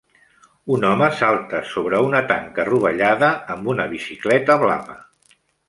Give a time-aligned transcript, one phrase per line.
[0.75, 5.01] Un home salta sobre una tanca rovellada amb una bicicleta blava.